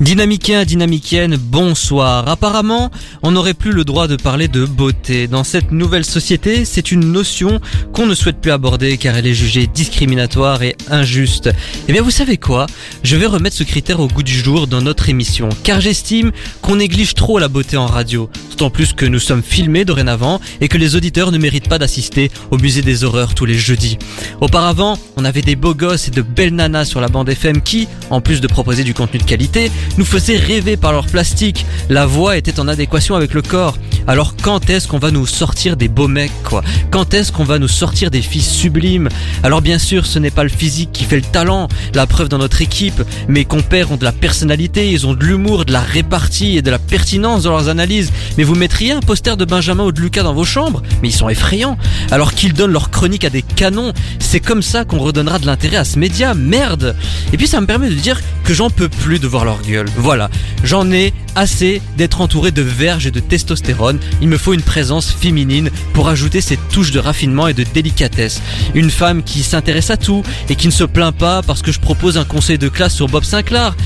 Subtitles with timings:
[0.00, 2.28] Dynamicien, dynamicienne, bonsoir.
[2.28, 2.90] Apparemment,
[3.22, 5.26] on n'aurait plus le droit de parler de beauté.
[5.26, 7.60] Dans cette nouvelle société, c'est une notion
[7.94, 11.48] qu'on ne souhaite plus aborder car elle est jugée discriminatoire et injuste.
[11.88, 12.66] Eh bien, vous savez quoi?
[13.04, 16.76] Je vais remettre ce critère au goût du jour dans notre émission car j'estime qu'on
[16.76, 18.28] néglige trop la beauté en radio.
[18.50, 22.30] D'autant plus que nous sommes filmés dorénavant et que les auditeurs ne méritent pas d'assister
[22.50, 23.96] au musée des horreurs tous les jeudis.
[24.42, 27.88] Auparavant, on avait des beaux gosses et de belles nanas sur la bande FM qui,
[28.10, 31.66] en plus de proposer du contenu de qualité, nous faisaient rêver par leur plastique.
[31.88, 33.78] La voix était en adéquation avec le corps.
[34.08, 36.62] Alors quand est-ce qu'on va nous sortir des beaux mecs quoi?
[36.90, 39.08] Quand est-ce qu'on va nous sortir des filles sublimes?
[39.42, 42.38] Alors bien sûr, ce n'est pas le physique qui fait le talent, la preuve dans
[42.38, 43.02] notre équipe.
[43.28, 46.70] Mes compères ont de la personnalité, ils ont de l'humour, de la répartie et de
[46.70, 48.12] la pertinence dans leurs analyses.
[48.38, 50.82] Mais vous mettriez un poster de Benjamin ou de Lucas dans vos chambres?
[51.02, 51.76] Mais ils sont effrayants.
[52.12, 55.78] Alors qu'ils donnent leur chronique à des canons, c'est comme ça qu'on redonnera de l'intérêt
[55.78, 56.34] à ce média.
[56.34, 56.94] Merde
[57.32, 59.75] Et puis ça me permet de dire que j'en peux plus de voir leur gueule.
[59.96, 60.30] Voilà,
[60.64, 63.98] j'en ai assez d'être entouré de verges et de testostérone.
[64.22, 68.40] Il me faut une présence féminine pour ajouter cette touche de raffinement et de délicatesse.
[68.74, 71.80] Une femme qui s'intéresse à tout et qui ne se plaint pas parce que je
[71.80, 73.76] propose un conseil de classe sur Bob Sinclair.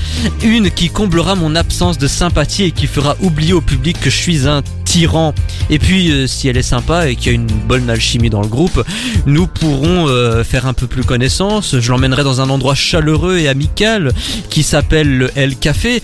[0.43, 4.17] Une qui comblera mon absence de sympathie et qui fera oublier au public que je
[4.17, 4.61] suis un
[4.91, 5.33] tyran.
[5.69, 8.41] Et puis, euh, si elle est sympa et qu'il y a une bonne alchimie dans
[8.41, 8.83] le groupe,
[9.25, 11.79] nous pourrons euh, faire un peu plus connaissance.
[11.79, 14.11] Je l'emmènerai dans un endroit chaleureux et amical
[14.49, 15.95] qui s'appelle le El Café.
[15.95, 16.01] Et...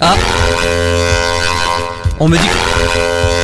[0.00, 0.16] Ah
[2.18, 3.37] On me dit...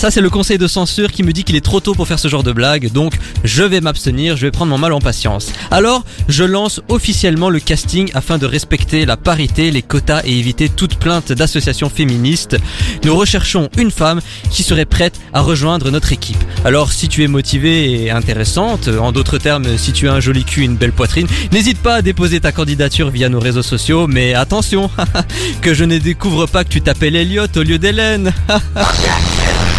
[0.00, 2.18] Ça c'est le conseil de censure qui me dit qu'il est trop tôt pour faire
[2.18, 5.52] ce genre de blague, donc je vais m'abstenir, je vais prendre mon mal en patience.
[5.70, 10.70] Alors, je lance officiellement le casting afin de respecter la parité, les quotas et éviter
[10.70, 12.56] toute plainte d'associations féministes.
[13.04, 16.42] Nous recherchons une femme qui serait prête à rejoindre notre équipe.
[16.64, 20.44] Alors si tu es motivée et intéressante, en d'autres termes si tu as un joli
[20.44, 24.06] cul et une belle poitrine, n'hésite pas à déposer ta candidature via nos réseaux sociaux,
[24.06, 24.90] mais attention,
[25.60, 28.32] que je ne découvre pas que tu t'appelles Elliot au lieu d'Hélène.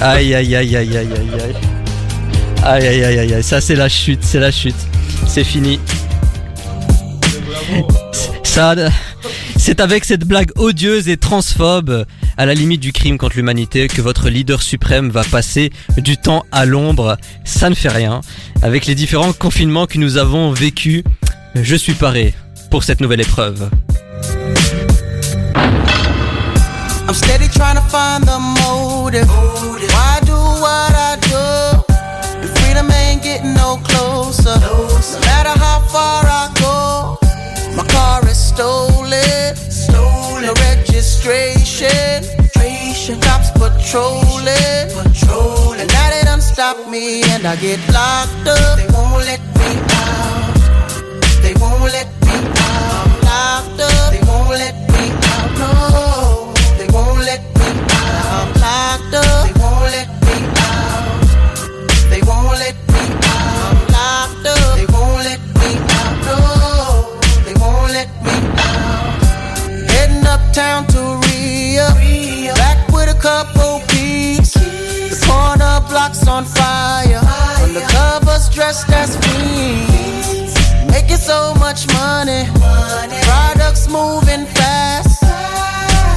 [0.00, 1.54] Aïe aïe aïe aïe aïe aïe aïe.
[2.64, 4.76] Aïe aïe aïe aïe aïe, ça c'est la chute, c'est la chute.
[5.26, 5.78] C'est fini.
[8.42, 8.74] Ça,
[9.56, 12.04] c'est avec cette blague odieuse et transphobe,
[12.36, 16.44] à la limite du crime contre l'humanité, que votre leader suprême va passer du temps
[16.52, 17.16] à l'ombre.
[17.44, 18.20] Ça ne fait rien.
[18.60, 21.02] Avec les différents confinements que nous avons vécus,
[21.54, 22.34] je suis paré
[22.70, 23.70] pour cette nouvelle épreuve.
[27.12, 29.28] I'm steady trying to find the motive.
[29.28, 31.44] Why do what I do?
[32.40, 34.56] And freedom ain't getting no closer.
[34.60, 34.88] No
[35.20, 37.18] matter how far I go,
[37.76, 39.54] my car is stolen.
[39.56, 40.46] Stolen.
[40.46, 42.24] No registration.
[43.20, 44.88] Cops patrolling.
[44.96, 45.80] Patrolling.
[45.80, 48.78] And now they done stop me and I get locked up.
[48.78, 49.70] They won't let me
[50.00, 50.56] out.
[51.42, 52.08] They won't let
[76.02, 77.20] blocks on fire.
[77.62, 80.54] Undercovers dressed as fiends.
[80.90, 82.42] Making so much money.
[83.28, 85.22] Products moving fast.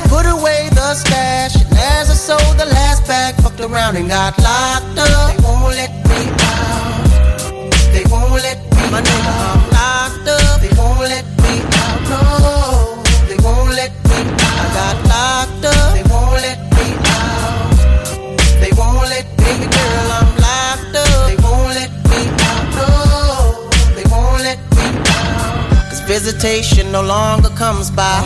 [0.09, 1.55] Put away the stash.
[1.55, 5.29] And as I sold the last bag, fucked around and got locked up.
[5.29, 7.01] They won't let me out.
[7.93, 10.61] They won't let me My nigga, I'm locked up.
[10.63, 11.53] They won't let me
[11.83, 11.99] out.
[12.11, 12.21] No,
[13.29, 14.63] they won't let me out.
[14.63, 15.93] I got locked up.
[15.93, 16.04] They
[26.35, 28.21] visitation no longer comes by.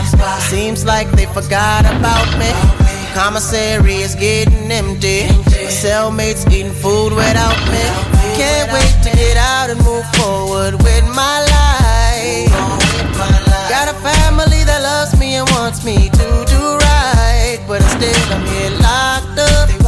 [0.50, 2.50] Seems like they forgot about me.
[3.14, 5.26] Commissary is getting empty.
[5.26, 7.84] My cellmates eating food without me.
[8.36, 12.50] Can't wait to get out and move forward with my life.
[13.68, 17.58] Got a family that loves me and wants me to do right.
[17.68, 19.79] But instead, I'm here locked up.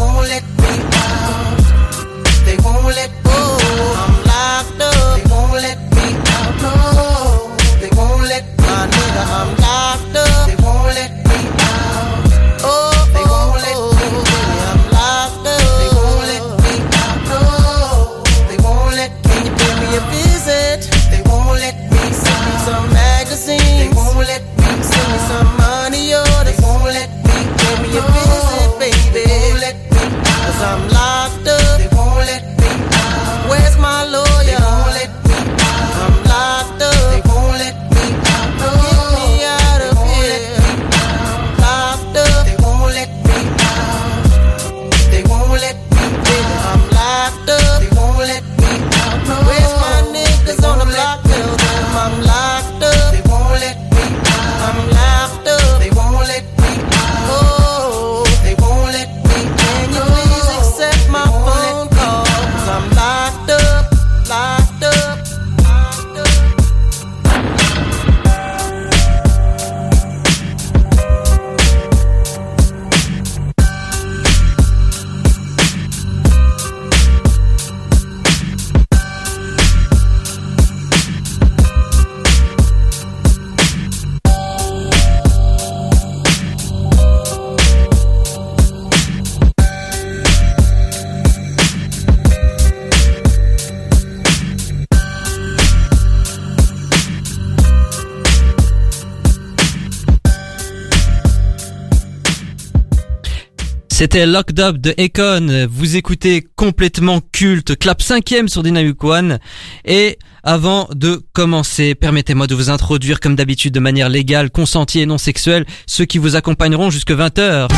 [104.02, 105.68] C'était Locked Up de Econ.
[105.70, 109.38] Vous écoutez complètement culte, clap cinquième sur Dynamic One.
[109.84, 115.06] Et avant de commencer, permettez-moi de vous introduire comme d'habitude de manière légale, consentie et
[115.06, 117.68] non sexuelle, ceux qui vous accompagneront jusque 20h.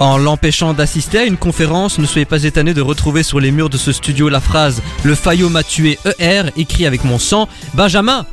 [0.00, 3.70] En l'empêchant d'assister à une conférence, ne soyez pas étonné de retrouver sur les murs
[3.70, 7.48] de ce studio la phrase Le faillot m'a tué ER, écrit avec mon sang.
[7.74, 8.26] Benjamin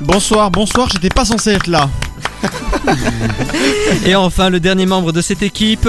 [0.00, 1.88] Bonsoir, bonsoir, j'étais pas censé être là.
[4.06, 5.88] Et enfin, le dernier membre de cette équipe,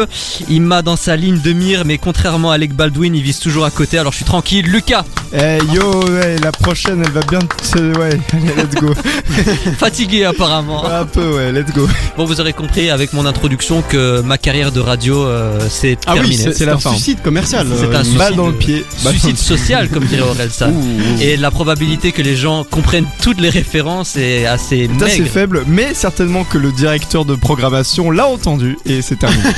[0.50, 3.66] il m'a dans sa ligne de mire, mais contrairement à Alec Baldwin, il vise toujours
[3.66, 4.66] à côté, alors je suis tranquille.
[4.66, 5.04] Lucas,
[5.34, 7.40] Eh yo, ouais, la prochaine elle va bien.
[7.40, 8.94] te- Ouais, allez, let's go.
[9.78, 10.86] fatigué apparemment.
[10.86, 11.88] Un peu, ouais, let's go.
[12.18, 16.14] Bon, vous aurez compris avec mon introduction que ma carrière de radio, euh, c'est Ah
[16.14, 16.44] oui, terminé.
[16.44, 16.92] c'est c'est la un fin.
[16.92, 17.68] suicide commercial.
[17.78, 18.86] C'est euh, un une suicide- balle dans le pied.
[19.04, 20.70] Balle dans le Suicide social, comme dirait Orelsan.
[20.72, 21.22] Ouh.
[21.22, 25.32] Et la probabilité que les gens comprennent toutes les références est assez C'est assez maigre.
[25.34, 29.44] faible, mais certainement que le directeur de programmation l'a entendu et c'est terminé.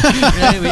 [0.53, 0.69] Eh oui.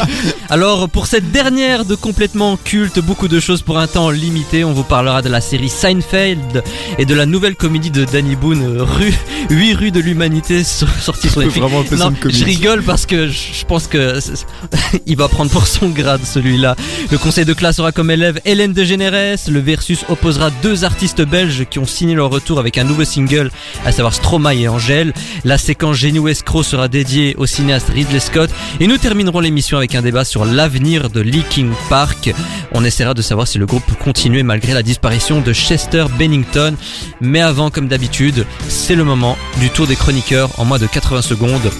[0.48, 4.72] Alors pour cette dernière de complètement culte, beaucoup de choses pour un temps limité, on
[4.72, 6.62] vous parlera de la série Seinfeld
[6.98, 9.14] et de la nouvelle comédie de Danny Boone, rue
[9.50, 11.66] 8 rues de l'humanité, so- sortie sur Netflix.
[11.66, 14.18] vraiment Non, je rigole parce que je pense que
[15.06, 16.76] il va prendre pour son grade celui-là.
[17.10, 19.48] Le conseil de classe aura comme élève Hélène de Généresse.
[19.48, 23.50] Le Versus opposera deux artistes belges qui ont signé leur retour avec un nouveau single,
[23.84, 25.12] à savoir Stromae et Angèle.
[25.44, 28.48] La séquence Génie ou Escroc sera dédiée au cinéaste Ridley Scott.
[28.78, 32.32] Et nous terminerons l'émission avec un débat sur l'avenir de Leaking Park.
[32.70, 36.76] On essaiera de savoir si le groupe peut continuer malgré la disparition de Chester Bennington.
[37.20, 41.22] Mais avant, comme d'habitude, c'est le moment du tour des chroniqueurs en moins de 80
[41.22, 41.72] secondes.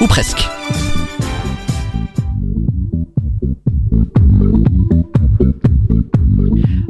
[0.00, 0.48] Ou presque.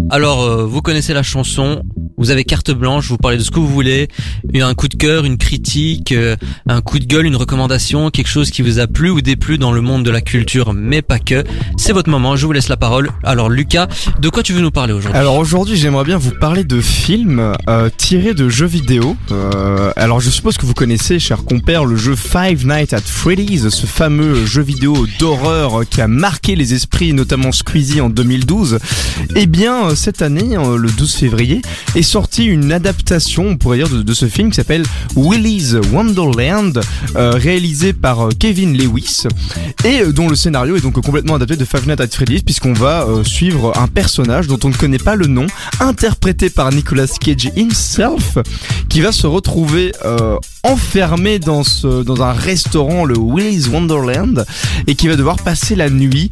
[0.09, 1.83] Alors, euh, vous connaissez la chanson,
[2.21, 4.09] vous avez carte blanche, vous parlez de ce que vous voulez,
[4.55, 6.37] un coup de cœur, une critique, euh,
[6.69, 9.73] un coup de gueule, une recommandation, quelque chose qui vous a plu ou déplu dans
[9.73, 11.43] le monde de la culture, mais pas que.
[11.79, 13.11] C'est votre moment, je vous laisse la parole.
[13.25, 13.89] Alors Lucas,
[14.21, 15.19] de quoi tu veux nous parler aujourd'hui?
[15.19, 19.17] Alors aujourd'hui, j'aimerais bien vous parler de films euh, tirés de jeux vidéo.
[19.33, 23.71] Euh, alors je suppose que vous connaissez, cher compère, le jeu Five Nights at Freddy's,
[23.71, 28.79] ce fameux jeu vidéo d'horreur qui a marqué les esprits, notamment Squeezie en 2012.
[29.37, 31.63] Eh bien, euh, cette année, euh, le 12 février,
[32.11, 34.83] sortie une adaptation, on pourrait dire, de, ce film qui s'appelle
[35.15, 36.81] Willy's Wonderland,
[37.15, 39.29] euh, réalisé par euh, Kevin Lewis
[39.85, 42.73] et euh, dont le scénario est donc complètement adapté de Five Nights at Freddy's puisqu'on
[42.73, 45.47] va suivre un personnage dont on ne connaît pas le nom,
[45.79, 48.39] interprété par Nicolas Cage himself,
[48.89, 49.93] qui va se retrouver
[50.65, 51.63] enfermé dans,
[52.05, 54.45] dans un restaurant, le Willy's Wonderland,
[54.87, 56.31] et qui va devoir passer la nuit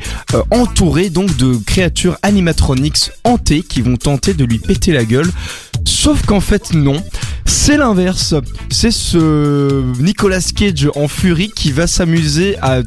[0.51, 5.31] entouré donc de créatures animatronics hantées qui vont tenter de lui péter la gueule.
[5.89, 7.03] Sauf qu'en fait non,
[7.47, 8.35] c'est l'inverse.
[8.71, 12.83] C'est ce Nicolas Cage en furie qui va s'amuser à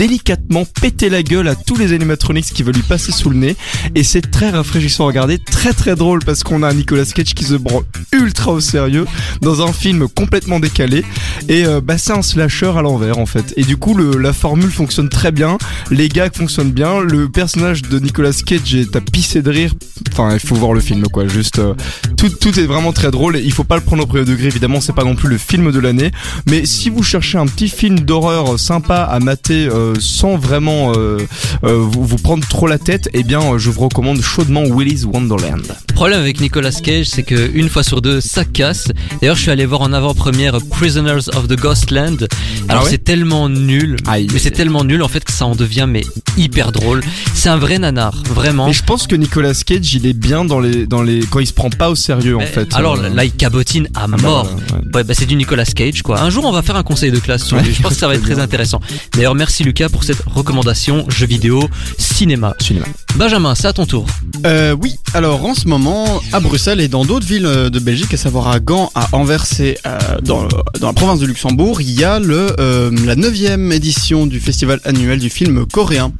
[0.00, 3.56] délicatement péter la gueule à tous les animatronics qui veulent lui passer sous le nez.
[3.94, 7.34] Et c'est très rafraîchissant à regarder, très très drôle parce qu'on a un Nicolas Cage
[7.34, 9.04] qui se prend ultra au sérieux
[9.42, 11.04] dans un film complètement décalé.
[11.50, 13.52] Et euh, bah c'est un slasher à l'envers en fait.
[13.58, 15.58] Et du coup le, la formule fonctionne très bien,
[15.90, 19.74] les gags fonctionnent bien, le personnage de Nicolas Cage est à pisser de rire,
[20.12, 21.74] enfin il faut voir le film quoi, juste euh,
[22.16, 24.46] tout, tout est vraiment très drôle et il faut pas le prendre au premier degré
[24.46, 26.10] évidemment c'est pas non plus le film de l'année.
[26.48, 31.18] Mais si vous cherchez un petit film d'horreur sympa à mater euh, sans vraiment euh,
[31.64, 35.04] euh, vous, vous prendre trop la tête, eh bien euh, je vous recommande chaudement Willy's
[35.04, 35.62] Wonderland.
[35.88, 38.88] Le problème avec Nicolas Cage, c'est que une fois sur deux, ça casse.
[39.20, 42.28] D'ailleurs, je suis allé voir en avant-première Prisoners of the Ghostland.
[42.68, 44.28] Alors Ah ouais c'est tellement nul, Aïe.
[44.32, 46.02] mais c'est tellement nul en fait que ça en devient mais
[46.36, 47.02] hyper drôle.
[47.34, 48.68] C'est un vrai nanar, vraiment.
[48.68, 51.46] Et je pense que Nicolas Cage, il est bien dans les dans les quand il
[51.46, 52.74] se prend pas au sérieux en Mais fait.
[52.74, 54.44] Alors Euh, là, il cabotine à ah bah, mort.
[54.46, 54.94] ouais, ouais.
[54.96, 56.20] Ouais, bah c'est du Nicolas Cage quoi.
[56.20, 57.72] Un jour, on va faire un conseil de classe sur lui.
[57.72, 58.80] Je pense que ça va être très intéressant.
[59.14, 62.56] D'ailleurs, merci Lucas pour cette recommandation jeux vidéo, cinéma.
[62.58, 62.86] Cinéma.
[63.14, 64.04] Benjamin, c'est à ton tour.
[64.44, 68.12] Euh, oui, alors en ce moment, à Bruxelles et dans d'autres villes euh, de Belgique,
[68.12, 70.48] à savoir à Gand, à Anvers et euh, dans,
[70.80, 74.80] dans la province de Luxembourg, il y a le, euh, la neuvième édition du festival
[74.82, 76.10] annuel du film coréen.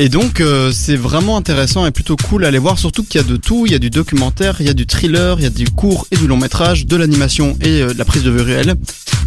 [0.00, 3.24] Et donc euh, c'est vraiment intéressant et plutôt cool à aller voir, surtout qu'il y
[3.24, 5.46] a de tout, il y a du documentaire, il y a du thriller, il y
[5.46, 8.30] a du court et du long métrage, de l'animation et euh, de la prise de
[8.30, 8.74] vue réelle.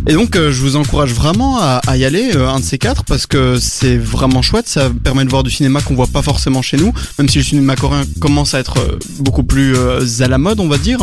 [0.08, 2.78] Et donc euh, je vous encourage vraiment à, à y aller, euh, un de ces
[2.78, 6.22] quatre, parce que c'est vraiment chouette, ça permet de voir du cinéma qu'on voit pas
[6.22, 10.00] forcément chez nous, même si le cinéma coréen commence à être euh, beaucoup plus euh,
[10.22, 11.00] à la mode, on va dire.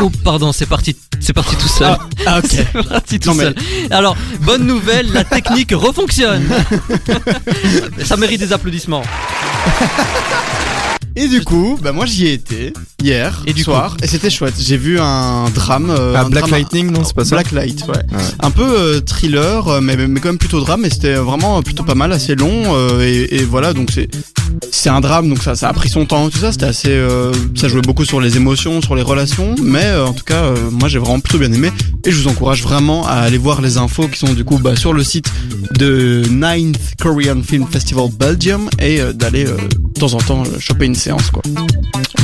[0.00, 1.96] Oh pardon, c'est parti, c'est parti tout seul.
[2.26, 2.46] Ah, ok.
[2.72, 3.54] C'est parti tout Non, mais- seul.
[3.90, 6.42] Alors, bonne nouvelle, la technique refonctionne.
[8.04, 9.06] Ça mérite des applaudissements.
[11.16, 14.54] Et du coup, bah moi j'y ai été hier Et du soir et c'était chouette.
[14.58, 15.90] J'ai vu un drame.
[15.90, 17.94] euh, Ah, un Black drame- Lightning, non, c'est pas ça Black Light, ouais.
[17.96, 18.22] Ouais.
[18.40, 20.84] Un peu euh, thriller, euh, mais, mais quand même plutôt drame.
[20.84, 22.62] Et c'était vraiment plutôt pas mal, assez long.
[22.74, 24.08] euh, et, et voilà, donc c'est
[24.70, 26.28] c'est un drame, donc ça ça a pris son temps.
[26.30, 26.88] Tout ça, c'était assez.
[26.90, 29.54] euh, ça jouait beaucoup sur les émotions, sur les relations.
[29.62, 31.70] Mais euh, en tout cas, euh, moi j'ai vraiment plutôt bien aimé.
[32.06, 34.76] Et je vous encourage vraiment à aller voir les infos qui sont du coup bah,
[34.76, 35.30] sur le site
[35.78, 39.56] de 9th Korean Film Festival Belgium et euh, d'aller euh,
[40.02, 41.42] temps en temps euh, choper une séance quoi.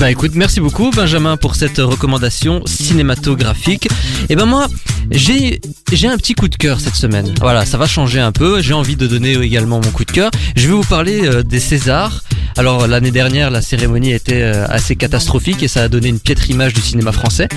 [0.00, 3.88] Bah écoute, merci beaucoup Benjamin pour cette recommandation cinématographique.
[4.28, 4.66] Et ben moi,
[5.10, 5.60] j'ai
[5.92, 7.34] j'ai un petit coup de cœur cette semaine.
[7.40, 8.60] Voilà, ça va changer un peu.
[8.62, 10.30] J'ai envie de donner également mon coup de cœur.
[10.54, 12.22] Je vais vous parler euh, des Césars.
[12.56, 16.50] Alors l'année dernière, la cérémonie était euh, assez catastrophique et ça a donné une piètre
[16.50, 17.48] image du cinéma français.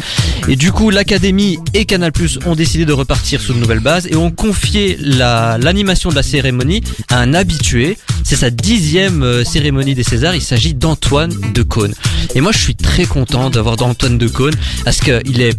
[0.48, 2.12] Et du coup, l'Académie et Canal+
[2.46, 6.24] ont décidé de repartir sur de nouvelles bases et ont confié la l'animation de la
[6.24, 7.98] cérémonie à un habitué.
[8.24, 10.36] C'est sa dixième cérémonie des Césars.
[10.36, 11.94] Il s'agit d'Antoine Decaune.
[12.36, 14.54] Et moi, je suis très content d'avoir Antoine Decaune
[14.84, 15.56] parce que il est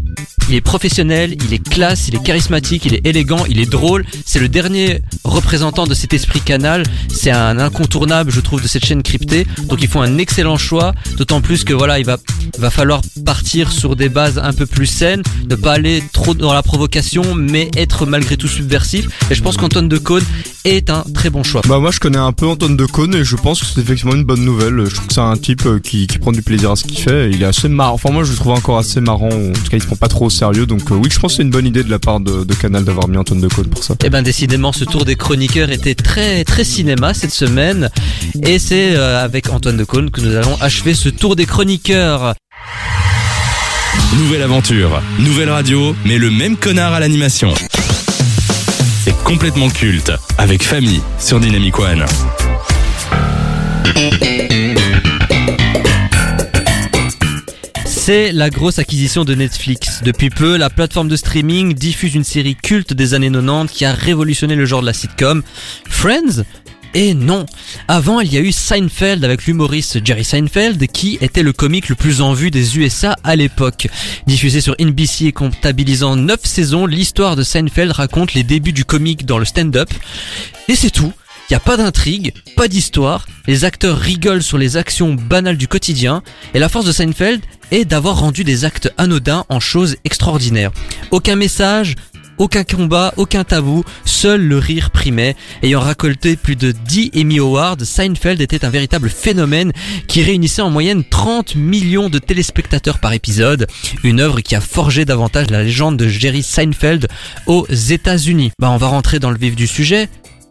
[0.49, 4.04] il est professionnel, il est classe, il est charismatique, il est élégant, il est drôle.
[4.26, 6.82] C'est le dernier représentant de cet esprit canal.
[7.09, 9.47] C'est un incontournable, je trouve, de cette chaîne cryptée.
[9.64, 10.94] Donc ils font un excellent choix.
[11.16, 12.18] D'autant plus que voilà, il va,
[12.71, 16.62] falloir partir sur des bases un peu plus saines, ne pas aller trop dans la
[16.62, 19.06] provocation, mais être malgré tout subversif.
[19.30, 20.25] Et je pense qu'Antoine Decaune
[20.64, 21.62] est un très bon choix.
[21.69, 24.25] Bah moi je connais un peu Antoine Decaune et je pense que c'est effectivement une
[24.25, 24.85] bonne nouvelle.
[24.87, 26.99] Je trouve que c'est un type euh, qui, qui prend du plaisir à ce qu'il
[26.99, 27.31] fait.
[27.31, 27.95] Il est assez marrant.
[27.95, 29.28] Enfin moi je le trouve encore assez marrant.
[29.28, 30.66] En tout cas il se prend pas trop au sérieux.
[30.66, 32.54] Donc euh, oui je pense que c'est une bonne idée de la part de, de
[32.54, 33.95] Canal d'avoir mis Antoine Decaune pour ça.
[34.04, 37.90] Eh ben décidément, ce tour des chroniqueurs était très très cinéma cette semaine,
[38.42, 42.35] et c'est euh, avec Antoine Decaune que nous allons achever ce tour des chroniqueurs.
[44.16, 47.52] Nouvelle aventure, nouvelle radio, mais le même connard à l'animation.
[49.04, 52.04] C'est complètement culte, avec famille sur Dynamic One.
[57.85, 60.02] C'est la grosse acquisition de Netflix.
[60.04, 63.92] Depuis peu, la plateforme de streaming diffuse une série culte des années 90 qui a
[63.92, 65.42] révolutionné le genre de la sitcom.
[65.88, 66.44] Friends
[66.94, 67.46] et non.
[67.88, 71.94] Avant, il y a eu Seinfeld avec l'humoriste Jerry Seinfeld qui était le comique le
[71.94, 73.88] plus en vue des USA à l'époque.
[74.26, 79.26] Diffusé sur NBC et comptabilisant 9 saisons, l'histoire de Seinfeld raconte les débuts du comique
[79.26, 79.90] dans le stand-up.
[80.68, 81.12] Et c'est tout.
[81.50, 85.68] Il n'y a pas d'intrigue, pas d'histoire, les acteurs rigolent sur les actions banales du
[85.68, 86.22] quotidien,
[86.54, 90.70] et la force de Seinfeld est d'avoir rendu des actes anodins en choses extraordinaires.
[91.11, 91.96] Aucun message,
[92.38, 95.36] aucun combat, aucun tabou, seul le rire primait.
[95.62, 99.72] Ayant récolté plus de 10 Emmy Awards, Seinfeld était un véritable phénomène
[100.08, 103.66] qui réunissait en moyenne 30 millions de téléspectateurs par épisode.
[104.04, 107.08] Une œuvre qui a forgé davantage la légende de Jerry Seinfeld
[107.46, 108.52] aux États-Unis.
[108.58, 110.08] Bah, on va rentrer dans le vif du sujet.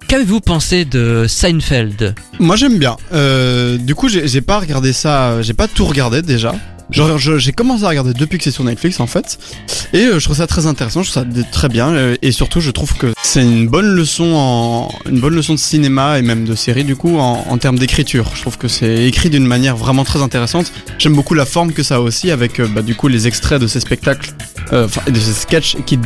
[0.08, 2.16] Qu'avez-vous pensé de Seinfeld?
[2.40, 2.98] Moi j'aime bien.
[3.14, 6.54] Euh, du coup j'ai pas regardé ça, j'ai pas tout regardé déjà.
[6.92, 9.40] Genre j'ai commencé à regarder depuis que c'est sur Netflix en fait.
[9.94, 11.94] Et euh, je trouve ça très intéressant, je trouve ça très bien.
[11.94, 15.60] euh, et surtout je trouve que c'est une bonne leçon en une bonne leçon de
[15.60, 18.32] cinéma et même de série du coup en, termes d'écriture.
[18.36, 20.72] Je trouve que c'est écrit d'une manière vraiment très intéressante.
[20.98, 23.62] J'aime beaucoup la forme que ça a aussi avec euh, bah, du coup les extraits
[23.62, 24.32] de ces spectacles,
[24.74, 25.98] euh, de ces sketchs qui,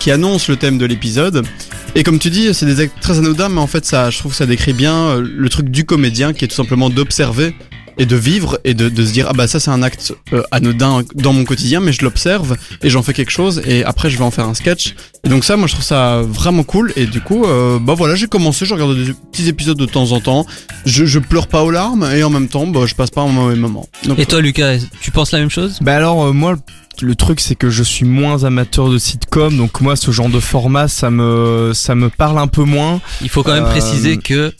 [0.00, 1.46] qui annoncent le thème de l'épisode.
[1.94, 4.32] Et comme tu dis, c'est des actes très anodins, mais en fait, ça, je trouve
[4.32, 7.54] que ça décrit bien le truc du comédien, qui est tout simplement d'observer
[7.98, 10.42] et de vivre et de, de se dire ah bah ça c'est un acte euh,
[10.50, 14.16] anodin dans mon quotidien mais je l'observe et j'en fais quelque chose et après je
[14.18, 14.94] vais en faire un sketch.
[15.24, 18.14] Et donc ça moi je trouve ça vraiment cool et du coup euh, bah voilà
[18.14, 20.46] j'ai commencé je regarde des petits épisodes de temps en temps.
[20.86, 23.28] Je, je pleure pas aux larmes et en même temps bah je passe pas un
[23.28, 23.88] mauvais moment.
[24.04, 25.78] Donc, Et toi, Lucas, tu penses la même chose?
[25.80, 26.56] Bah alors euh, moi
[27.00, 30.40] le truc c'est que je suis moins amateur de sitcom donc moi ce genre de
[30.40, 33.00] format ça me ça me parle un peu moins.
[33.22, 34.52] Il faut quand même Euh, préciser que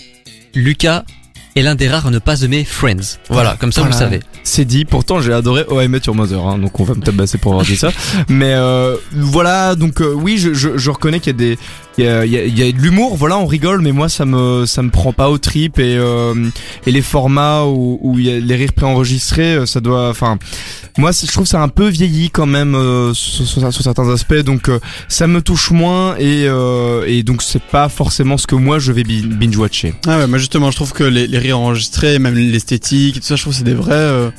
[0.54, 1.04] Lucas
[1.54, 3.18] est l'un des rares à ne pas aimer Friends.
[3.28, 4.20] Voilà, comme ça vous le savez.
[4.42, 7.02] C'est dit, pourtant j'ai adoré Oh I Met Your Mother, hein, donc on va me
[7.02, 7.90] tabasser pour avoir dit ça.
[8.28, 11.58] Mais euh, voilà, donc euh, oui, je, je, je reconnais qu'il y a des,
[11.98, 14.24] il y a, y a, y a de l'humour, voilà, on rigole, mais moi ça
[14.24, 16.34] me, ça me prend pas au trip et euh,
[16.86, 20.38] et les formats où, où y a les rires préenregistrés, euh, ça doit, enfin,
[20.96, 24.78] moi je trouve ça un peu vieilli quand même euh, sur, certains aspects, donc euh,
[25.08, 28.92] ça me touche moins et euh, et donc c'est pas forcément ce que moi je
[28.92, 29.94] vais bi- binge watcher.
[30.06, 33.36] Ah ouais, moi justement, je trouve que les, les rires enregistrés, même l'esthétique tout ça,
[33.36, 34.30] je trouve c'est des vrais, euh,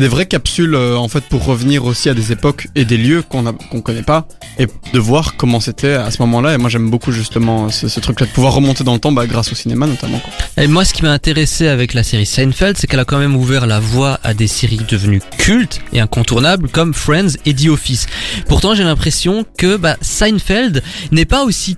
[0.00, 3.22] des vraies capsules euh, en fait pour revenir aussi à des époques et des lieux
[3.22, 4.26] qu'on qu'on connaît pas
[4.58, 6.54] et de voir comment c'était à ce moment-là.
[6.54, 9.26] Et moi, j'aime beaucoup justement ce, ce truc-là de pouvoir remonter dans le temps, bah,
[9.26, 10.20] grâce au cinéma notamment.
[10.56, 13.36] Et moi, ce qui m'a intéressé avec la série Seinfeld, c'est qu'elle a quand même
[13.36, 18.06] ouvert la voie à des séries devenues cultes et incontournables comme Friends et The Office.
[18.48, 21.76] Pourtant, j'ai l'impression que bah, Seinfeld n'est pas aussi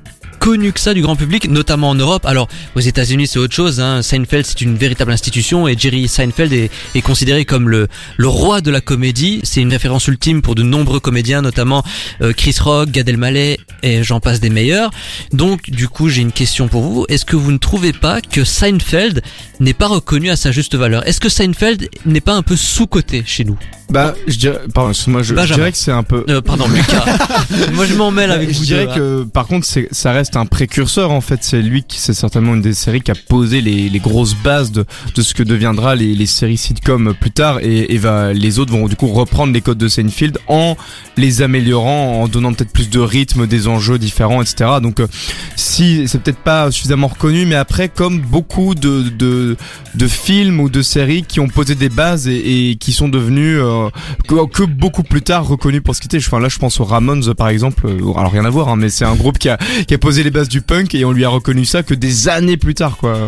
[0.48, 2.24] connu que ça du grand public, notamment en Europe.
[2.24, 3.80] Alors, aux États-Unis, c'est autre chose.
[3.80, 4.00] Hein.
[4.00, 7.86] Seinfeld, c'est une véritable institution et Jerry Seinfeld est, est considéré comme le,
[8.16, 9.40] le roi de la comédie.
[9.42, 11.82] C'est une référence ultime pour de nombreux comédiens, notamment
[12.22, 14.90] euh, Chris Rock, Gad Elmaleh et j'en passe des meilleurs.
[15.34, 17.04] Donc, du coup, j'ai une question pour vous.
[17.10, 19.20] Est-ce que vous ne trouvez pas que Seinfeld
[19.60, 21.06] n'est pas reconnu à sa juste valeur?
[21.06, 23.58] Est-ce que Seinfeld n'est pas un peu sous-coté chez nous?
[23.90, 26.24] Bah, je dirais, pardon, excuse-moi, je, je dirais que c'est un peu.
[26.28, 27.04] euh, Pardon, Lucas.
[27.72, 28.94] Moi, je m'en mêle avec je vous dirais deux, hein.
[28.94, 32.62] que par contre ça reste un précurseur en fait c'est lui qui c'est certainement une
[32.62, 36.26] des séries qui a posé les, grosses bases de, de ce que deviendra les, les
[36.26, 39.88] séries sitcom plus tard et, va les autres vont du coup reprendre les codes de
[39.88, 40.77] Seinfeld en
[41.16, 45.09] les améliorant en donnant peut-être plus de rythme des enjeux différents etc donc euh,
[45.57, 49.57] si c'est peut-être pas suffisamment reconnu mais après comme beaucoup de, de
[49.94, 53.88] de films ou de séries qui ont posé des bases et, qui sont devenus euh,
[54.27, 56.38] que, beaucoup plus tard reconnus pour ce qu'ils étaient.
[56.38, 57.87] Là, je pense aux Ramones par exemple.
[57.87, 60.17] Euh, Alors rien à voir, hein, mais c'est un groupe qui a qui a posé
[60.22, 62.96] les bases du punk et on lui a reconnu ça que des années plus tard,
[62.96, 63.18] quoi.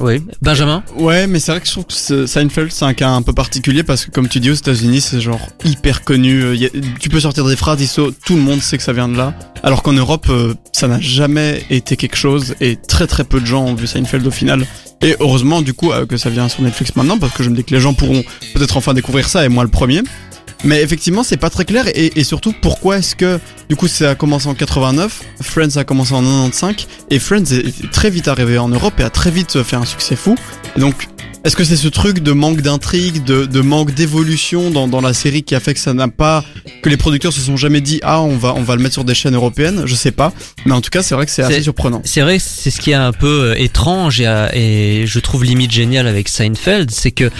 [0.00, 0.22] Oui.
[0.40, 3.20] Benjamin Ouais, mais c'est vrai que je trouve que ce- Seinfeld c'est un cas un
[3.20, 6.42] peu particulier parce que comme tu dis aux États-Unis c'est genre hyper connu.
[6.42, 7.78] Euh, y a- tu peux sortir des phrases,
[8.24, 9.34] tout le monde sait que ça vient de là.
[9.62, 13.44] Alors qu'en Europe euh, ça n'a jamais été quelque chose et très très peu de
[13.44, 14.64] gens ont vu Seinfeld au final.
[15.02, 17.56] Et heureusement du coup euh, que ça vient sur Netflix maintenant parce que je me
[17.56, 20.00] dis que les gens pourront peut-être enfin découvrir ça et moi le premier.
[20.64, 24.14] Mais effectivement c'est pas très clair et, surtout pourquoi est-ce que du coup ça a
[24.14, 28.68] commencé en 89, Friends a commencé en 95 et Friends est très vite arrivé en
[28.68, 30.36] Europe et a très vite fait un succès fou.
[30.76, 31.08] Donc,
[31.44, 35.12] est-ce que c'est ce truc de manque d'intrigue, de, de manque d'évolution dans, dans la
[35.12, 36.44] série qui a fait que ça n'a pas,
[36.82, 39.04] que les producteurs se sont jamais dit ah on va on va le mettre sur
[39.04, 40.32] des chaînes européennes, je sais pas.
[40.66, 42.00] Mais en tout cas c'est vrai que c'est assez surprenant.
[42.04, 45.44] C'est vrai, c'est ce qui est un peu euh, étrange et, euh, et je trouve
[45.44, 47.30] limite génial avec Seinfeld, c'est que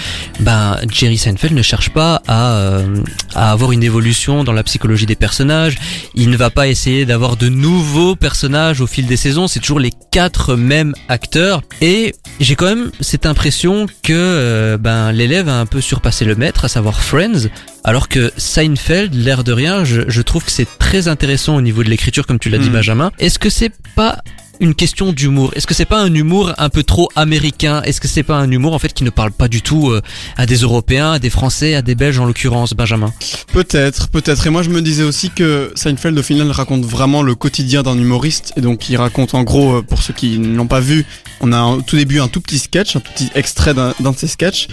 [0.40, 2.96] ben Jerry Seinfeld ne cherche pas à, euh,
[3.34, 5.76] à avoir une évolution dans la psychologie des personnages.
[6.14, 9.48] Il ne va pas essayer d'avoir de nouveaux personnages au fil des saisons.
[9.48, 11.62] C'est toujours les quatre mêmes acteurs.
[11.80, 16.34] Et j'ai quand même cette impression que euh, ben l'élève a un peu surpassé le
[16.34, 17.48] maître, à savoir Friends.
[17.84, 21.82] Alors que Seinfeld, l'air de rien, je, je trouve que c'est très intéressant au niveau
[21.82, 22.74] de l'écriture, comme tu l'as dit Hmm.
[22.74, 23.12] Benjamin.
[23.18, 24.18] Est-ce que c'est pas
[24.62, 25.50] une question d'humour.
[25.56, 27.82] Est-ce que c'est pas un humour un peu trop américain?
[27.82, 30.00] Est-ce que c'est pas un humour en fait qui ne parle pas du tout euh,
[30.36, 33.12] à des Européens, à des Français, à des Belges en l'occurrence, Benjamin?
[33.52, 34.46] Peut-être, peut-être.
[34.46, 37.98] Et moi je me disais aussi que Seinfeld au final raconte vraiment le quotidien d'un
[37.98, 38.52] humoriste.
[38.56, 41.04] Et donc il raconte en gros euh, pour ceux qui ne l'ont pas vu,
[41.40, 44.12] on a au tout début un tout petit sketch, un tout petit extrait d'un d'un
[44.12, 44.68] de ses sketchs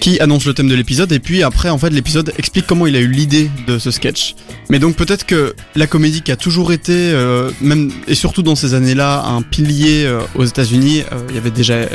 [0.00, 1.10] qui annonce le thème de l'épisode.
[1.10, 4.36] Et puis après en fait l'épisode explique comment il a eu l'idée de ce sketch.
[4.70, 8.54] Mais donc peut-être que la comédie qui a toujours été euh, même et surtout dans
[8.54, 11.86] ces années-là un pilier euh, aux États-Unis, euh, il y avait déjà euh,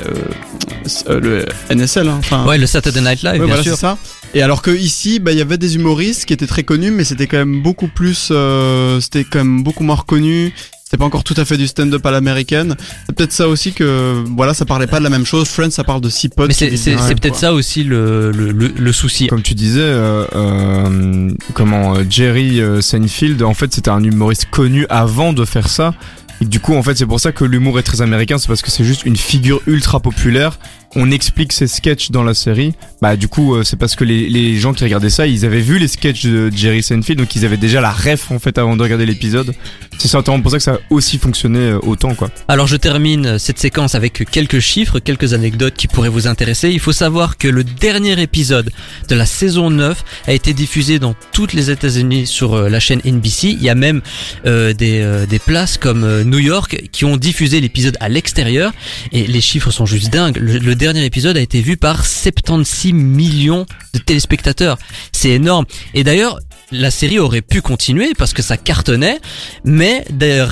[1.09, 1.45] euh, le
[1.75, 3.75] NSL hein, enfin Ouais, le Saturday Night Live, Ouais, bien voilà, sûr.
[3.75, 3.97] c'est ça.
[4.33, 7.03] Et alors que ici, bah, il y avait des humoristes qui étaient très connus, mais
[7.03, 10.53] c'était quand même beaucoup plus, euh, c'était quand même beaucoup moins reconnu.
[10.83, 12.77] C'était pas encore tout à fait du stand-up à l'américaine.
[13.07, 15.45] C'est peut-être ça aussi que, voilà, ça parlait pas de la même chose.
[15.49, 16.47] Friends, ça parle de six potes.
[16.47, 19.27] Mais c'est peut-être ça aussi le, le, le, le souci.
[19.27, 25.33] Comme tu disais, euh, euh, comment Jerry Seinfeld, en fait, c'était un humoriste connu avant
[25.33, 25.93] de faire ça.
[26.41, 28.61] Et du coup, en fait, c'est pour ça que l'humour est très américain, c'est parce
[28.61, 30.59] que c'est juste une figure ultra populaire.
[30.97, 34.57] On explique ces sketchs dans la série, bah du coup euh, c'est parce que les,
[34.57, 37.57] gens qui regardaient ça, ils avaient vu les sketchs de Jerry Seinfeld, donc ils avaient
[37.57, 39.53] déjà la ref en fait avant de regarder l'épisode.
[39.99, 42.29] C'est certainement pour ça que ça a aussi fonctionné euh, autant quoi.
[42.47, 46.69] Alors je termine cette séquence avec quelques chiffres, quelques anecdotes qui pourraient vous intéresser.
[46.71, 48.71] Il faut savoir que le dernier épisode
[49.07, 53.01] de la saison 9 a été diffusé dans toutes les États-Unis sur euh, la chaîne
[53.05, 53.49] NBC.
[53.49, 54.01] Il y a même
[54.45, 58.73] euh, des, euh, des places comme euh, New York qui ont diffusé l'épisode à l'extérieur
[59.11, 60.37] et les chiffres sont juste dingues.
[60.37, 64.77] Le dernier épisode a été vu par 76 millions de téléspectateurs.
[65.11, 65.65] C'est énorme.
[65.93, 66.39] Et d'ailleurs,
[66.71, 69.19] la série aurait pu continuer parce que ça cartonnait,
[69.65, 70.05] mais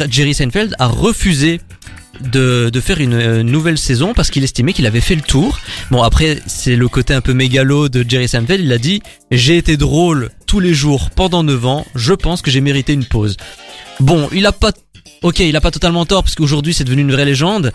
[0.09, 1.61] Jerry Seinfeld a refusé
[2.19, 5.59] de, de faire une euh, nouvelle saison parce qu'il estimait qu'il avait fait le tour.
[5.89, 9.57] Bon après c'est le côté un peu mégalo de Jerry Seinfeld, il a dit j'ai
[9.57, 13.35] été drôle tous les jours pendant 9 ans, je pense que j'ai mérité une pause.
[13.99, 14.71] Bon, il a pas
[15.21, 17.71] Ok, il a pas totalement tort parce qu'aujourd'hui c'est devenu une vraie légende,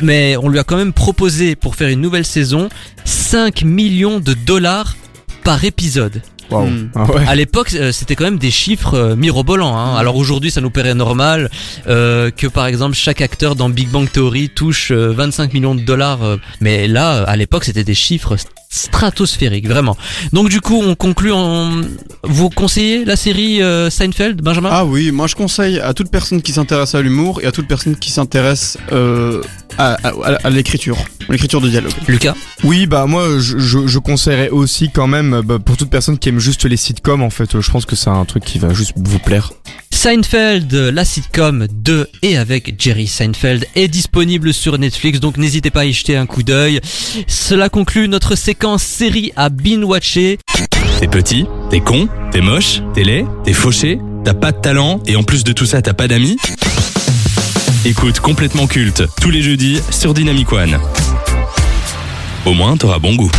[0.00, 2.68] mais on lui a quand même proposé pour faire une nouvelle saison
[3.04, 4.96] 5 millions de dollars
[5.44, 6.22] par épisode.
[6.50, 6.66] Waouh.
[6.66, 6.90] Hmm.
[6.94, 7.24] Ah ouais.
[7.26, 9.76] À l'époque, euh, c'était quand même des chiffres euh, mirobolants.
[9.76, 9.96] Hein.
[9.96, 11.50] Alors aujourd'hui, ça nous paraît normal
[11.88, 15.82] euh, que par exemple chaque acteur dans Big Bang Theory touche euh, 25 millions de
[15.82, 16.20] dollars.
[16.60, 18.36] mais là, à l'époque, c'était des chiffres
[18.72, 19.96] st- stratosphériques, vraiment.
[20.32, 21.80] Donc du coup, on conclut en...
[22.22, 24.68] Vous conseillez la série euh, Seinfeld, Benjamin?
[24.70, 27.66] Ah oui, moi je conseille à toute personne qui s'intéresse à l'humour et à toute
[27.66, 29.42] personne qui s'intéresse euh,
[29.76, 30.96] à, à- à l'écriture,
[31.28, 31.92] l'écriture de dialogue.
[32.06, 32.34] Lucas?
[32.62, 36.28] Oui, bah moi je, je, je conseillerais aussi quand même bah, pour toute personne qui
[36.28, 38.92] aime juste les sitcoms en fait, je pense que c'est un truc qui va juste
[38.96, 39.52] vous plaire.
[39.90, 45.80] Seinfeld, la sitcom de et avec Jerry Seinfeld est disponible sur Netflix, donc n'hésitez pas
[45.80, 46.80] à y jeter un coup d'œil.
[47.26, 50.38] Cela conclut notre séquence série à binge-watcher.
[51.00, 55.16] T'es petit, t'es con, t'es moche, t'es laid, t'es fauché, t'as pas de talent et
[55.16, 56.36] en plus de tout ça t'as pas d'amis
[57.84, 60.78] Écoute complètement culte tous les jeudis sur Dynamic One.
[62.46, 63.30] Au moins t'auras bon goût.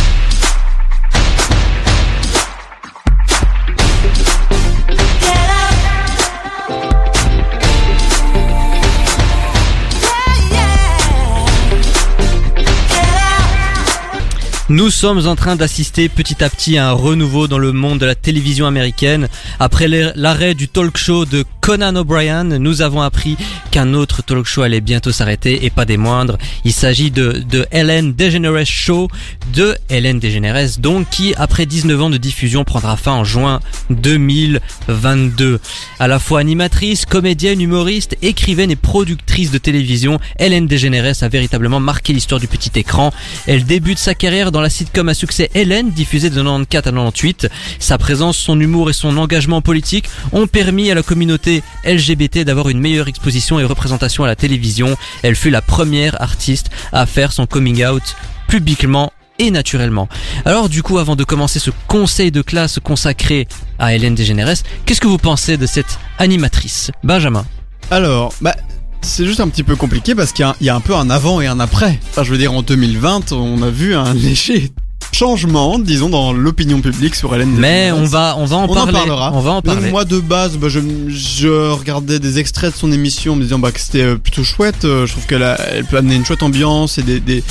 [14.74, 18.06] Nous sommes en train d'assister petit à petit à un renouveau dans le monde de
[18.06, 19.28] la télévision américaine.
[19.60, 23.38] Après l'ar- l'arrêt du talk show de Conan O'Brien, nous avons appris
[23.70, 26.36] qu'un autre talk show allait bientôt s'arrêter et pas des moindres.
[26.66, 29.08] Il s'agit de, de Ellen DeGeneres Show
[29.54, 35.58] de Ellen DeGeneres, donc qui après 19 ans de diffusion prendra fin en juin 2022.
[35.98, 41.80] À la fois animatrice, comédienne, humoriste, écrivaine et productrice de télévision, Ellen DeGeneres a véritablement
[41.80, 43.10] marqué l'histoire du petit écran.
[43.46, 47.48] Elle débute sa carrière dans la sitcom à succès Hélène, diffusée de 94 à 98.
[47.78, 51.53] Sa présence, son humour et son engagement politique ont permis à la communauté
[51.84, 54.96] LGBT d'avoir une meilleure exposition et représentation à la télévision.
[55.22, 58.16] Elle fut la première artiste à faire son coming out
[58.48, 60.08] publiquement et naturellement.
[60.44, 65.00] Alors du coup, avant de commencer ce conseil de classe consacré à Hélène DeGeneres, qu'est-ce
[65.00, 67.44] que vous pensez de cette animatrice Benjamin?
[67.90, 68.54] Alors, bah,
[69.02, 70.94] c'est juste un petit peu compliqué parce qu'il y a, il y a un peu
[70.94, 71.98] un avant et un après.
[72.10, 74.70] Enfin, je veux dire, en 2020, on a vu un léger
[75.14, 78.74] changement, disons, dans l'opinion publique sur Hélène Mais on va, on va en On en
[78.74, 78.92] parler.
[78.92, 79.30] parlera.
[79.32, 79.90] On va en Donc, parler.
[79.90, 83.58] moi de base, bah, je, je regardais des extraits de son émission en me disant
[83.60, 84.84] bah, que c'était euh, plutôt chouette.
[84.84, 87.44] Euh, je trouve qu'elle elle peut amener une chouette ambiance et des, des,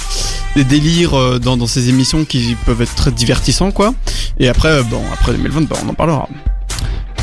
[0.56, 3.94] des délires euh, dans, dans ses émissions qui peuvent être très divertissants quoi.
[4.40, 6.28] Et après, bon, après 2020, bah, on en parlera.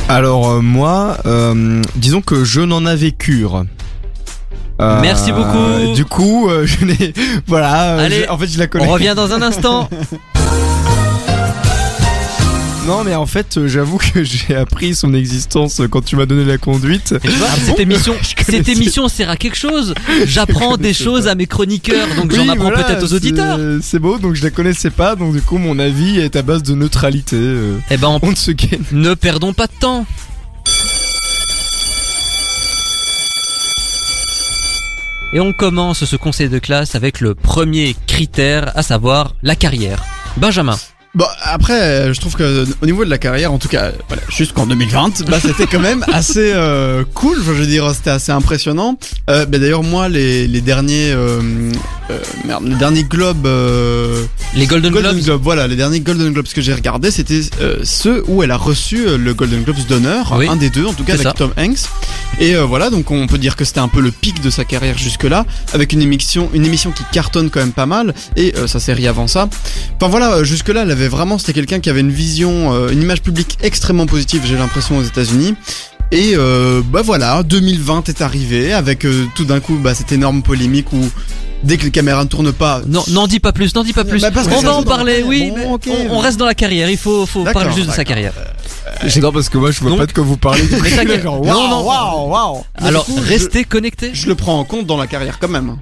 [0.09, 3.65] Alors euh, moi, euh, disons que je n'en avais cure.
[4.81, 5.95] Euh, Merci beaucoup.
[5.95, 7.13] Du coup, euh, je n'ai,
[7.47, 7.97] voilà.
[7.99, 8.87] euh, Allez, je- en fait, je la connais.
[8.87, 9.89] On revient dans un instant.
[12.87, 16.59] Non, mais en fait, j'avoue que j'ai appris son existence quand tu m'as donné la
[16.59, 17.15] conduite.
[17.23, 18.15] Et tu vois, cette émission,
[18.45, 19.95] cette émission sert à quelque chose.
[20.25, 23.59] J'apprends des choses à mes chroniqueurs, donc j'en apprends voilà, peut-être aux auditeurs.
[23.83, 26.63] C'est beau, donc je la connaissais pas, donc du coup, mon avis est à base
[26.65, 27.37] de neutralité.
[27.91, 28.81] Eh ben, on- on se gagne.
[28.93, 30.07] ne perdons pas de temps.
[35.33, 40.03] Et on commence ce conseil de classe avec le premier critère, à savoir la carrière.
[40.37, 40.77] Benjamin.
[41.13, 44.23] Bon, après, euh, je trouve que au niveau de la carrière, en tout cas, voilà,
[44.29, 47.37] jusqu'en 2020, bah, c'était quand même assez euh, cool.
[47.45, 48.97] Je veux dire, c'était assez impressionnant.
[49.29, 51.41] Euh, bah, D'ailleurs, moi, les, les derniers, euh,
[52.47, 53.49] merde, les derniers globes,
[54.55, 55.43] Les Golden, Golden Globes.
[55.43, 57.41] Voilà, les derniers Golden Globes que j'ai regardés, c'était
[57.83, 61.03] ceux où elle a reçu le Golden Globes d'honneur, Oui, un des deux, en tout
[61.03, 61.33] cas avec ça.
[61.33, 61.89] Tom Hanks.
[62.39, 64.97] Et voilà, donc on peut dire que c'était un peu le pic de sa carrière
[64.97, 69.09] jusque-là, avec une émission, une émission qui cartonne quand même pas mal, et sa série
[69.09, 69.49] avant ça.
[69.97, 73.23] Enfin voilà, jusque-là, elle avait vraiment, c'était quelqu'un qui avait une vision, euh, une image
[73.23, 75.55] publique extrêmement positive, j'ai l'impression aux États-Unis.
[76.13, 80.43] Et euh, bah voilà, 2020 est arrivé avec euh, tout d'un coup bah, cette énorme
[80.43, 80.99] polémique où
[81.63, 82.83] dès que les caméras ne tournent pas.
[82.89, 84.21] Non, n'en dis pas plus, n'en dis pas plus.
[84.21, 85.89] Bah, parce que on va en parler, oui, Bon, mais ok.
[86.11, 86.91] on, on reste dans la carrière.
[86.91, 88.33] Il faut, parler juste de sa carrière.
[89.07, 90.63] J'adore parce que moi je vois Donc- pas de quoi vous parlez.
[91.07, 91.23] Mais.
[91.23, 91.85] Genre, Non, non.
[91.87, 92.65] waouh, waouh.
[92.81, 94.11] Mais Alors, coup, je- restez connectés.
[94.13, 95.77] Je le prends en compte dans la carrière quand même.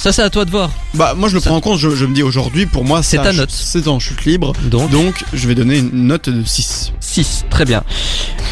[0.00, 0.70] Ça, c'est à toi de voir.
[0.94, 3.02] Bah moi je le Ça- prends en compte, je, je me dis aujourd'hui pour moi
[3.02, 3.50] C'est ta note.
[3.50, 4.54] C'est en chute libre.
[4.64, 6.92] Donc, Donc je vais donner une note de 6.
[7.00, 7.44] 6.
[7.50, 7.82] Très bien.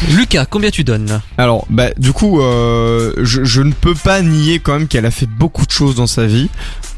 [0.09, 4.59] Lucas, combien tu donnes Alors, bah, du coup, euh, je, je ne peux pas nier
[4.59, 6.49] quand même qu'elle a fait beaucoup de choses dans sa vie.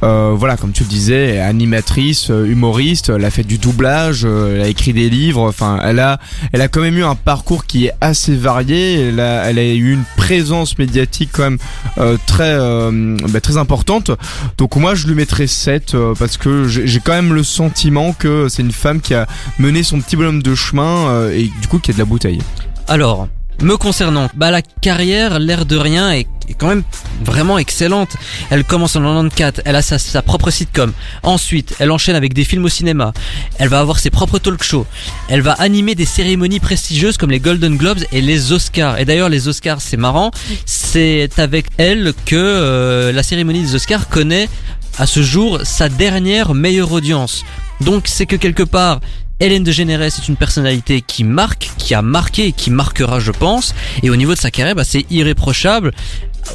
[0.03, 4.55] Euh, voilà, comme tu le disais, animatrice, euh, humoriste, elle a fait du doublage, euh,
[4.55, 5.41] elle a écrit des livres.
[5.41, 6.19] Enfin, elle a,
[6.53, 9.09] elle a quand même eu un parcours qui est assez varié.
[9.09, 11.57] Elle a, elle a eu une présence médiatique quand même
[11.97, 14.11] euh, très, euh, bah, très importante.
[14.57, 18.47] Donc moi, je lui mettrais 7 euh, parce que j'ai quand même le sentiment que
[18.49, 19.27] c'est une femme qui a
[19.59, 22.39] mené son petit bonhomme de chemin et du coup qui a de la bouteille.
[22.87, 23.27] Alors,
[23.61, 26.83] me concernant, bah la carrière, l'air de rien, est, quand même
[27.23, 28.15] vraiment excellente.
[28.49, 30.93] Elle commence en 94, elle a sa, sa propre sitcom.
[31.23, 33.13] Ensuite, elle enchaîne avec des films au cinéma.
[33.57, 34.85] Elle va avoir ses propres talk shows.
[35.29, 38.99] Elle va animer des cérémonies prestigieuses comme les Golden Globes et les Oscars.
[38.99, 40.31] Et d'ailleurs, les Oscars, c'est marrant,
[40.65, 44.49] c'est avec elle que euh, la cérémonie des Oscars connaît
[44.97, 47.43] à ce jour sa dernière meilleure audience.
[47.79, 48.99] Donc c'est que quelque part,
[49.41, 53.31] Hélène de Générès est une personnalité qui marque, qui a marqué et qui marquera, je
[53.31, 53.73] pense.
[54.03, 55.93] Et au niveau de sa carrière, bah, c'est irréprochable.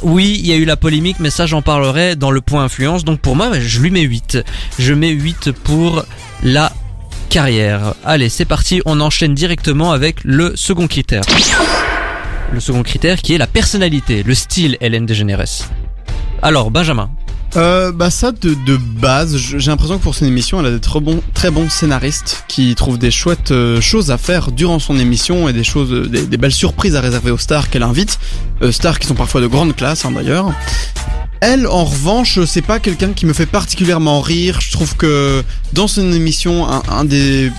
[0.03, 3.03] Oui, il y a eu la polémique, mais ça j'en parlerai dans le point influence.
[3.03, 4.37] Donc pour moi, je lui mets 8.
[4.79, 6.05] Je mets 8 pour
[6.43, 6.71] la
[7.29, 7.93] carrière.
[8.05, 11.23] Allez, c'est parti, on enchaîne directement avec le second critère.
[12.53, 15.69] Le second critère qui est la personnalité, le style Hélène de Générès.
[16.41, 17.09] Alors, Benjamin.
[17.55, 20.79] Euh, bah ça de, de base, j'ai l'impression que pour son émission, elle a des
[20.81, 24.99] très bons, très bons scénaristes qui trouvent des chouettes euh, choses à faire durant son
[24.99, 28.19] émission et des choses, euh, des, des belles surprises à réserver aux stars qu'elle invite,
[28.61, 30.51] euh, stars qui sont parfois de grande classe hein, d'ailleurs.
[31.39, 34.59] Elle, en revanche, c'est pas quelqu'un qui me fait particulièrement rire.
[34.59, 37.51] Je trouve que dans son émission, un, un des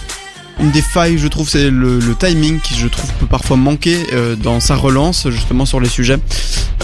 [0.61, 4.37] une des failles, je trouve, c'est le, timing qui, je trouve, peut parfois manquer euh,
[4.37, 6.19] dans sa relance, justement, sur les sujets.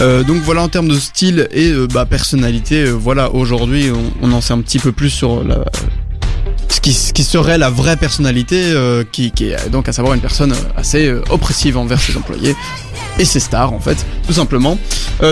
[0.01, 4.41] Euh, donc voilà, en termes de style et euh, bah, personnalité, voilà, aujourd'hui, on, en
[4.41, 5.43] sait un petit peu plus sur
[6.69, 8.73] ce, qui, serait la vraie personnalité,
[9.11, 12.55] qui, est donc à savoir une personne assez oppressive envers ses employés
[13.19, 14.77] et ses stars, en fait, tout simplement.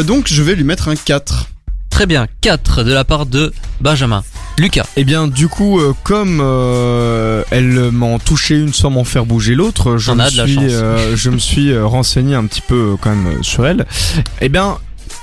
[0.06, 1.50] Donc je vais lui mettre un 4.
[1.90, 4.24] Très bien, 4 de la part de Benjamin.
[4.58, 4.86] Lucas.
[4.98, 9.56] Eh bien, du coup, euh, comme euh, elle m'en touchait une sans m'en faire bouger
[9.56, 13.16] l'autre, je, me suis, euh, je me suis euh, renseigné un petit peu euh, quand
[13.16, 13.86] même sur elle.
[14.42, 14.78] Eh bien,